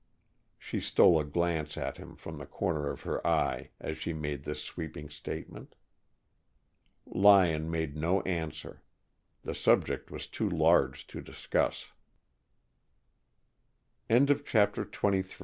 She 0.57 0.79
stole 0.79 1.19
a 1.19 1.23
glance 1.23 1.77
at 1.77 1.97
him 1.97 2.15
from 2.15 2.39
the 2.39 2.47
corner 2.47 2.89
of 2.89 3.01
her 3.03 3.21
eye 3.27 3.69
as 3.79 3.99
she 3.99 4.13
made 4.13 4.45
this 4.45 4.63
sweeping 4.63 5.11
statement. 5.11 5.75
Lyon 7.05 7.69
made 7.69 7.95
no 7.95 8.21
answer. 8.21 8.81
The 9.43 9.53
subject 9.53 10.09
was 10.09 10.25
too 10.25 10.49
large 10.49 11.05
to 11.05 11.21
discuss. 11.21 11.91
CHAPTER 14.09 14.09
XXIV 14.09 14.09
Lyon 14.09 14.31
would 14.77 14.91
probably 14.91 15.17
have 15.21 15.39